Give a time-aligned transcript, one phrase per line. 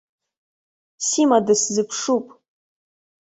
[1.05, 2.27] Сима дысзыԥшуп.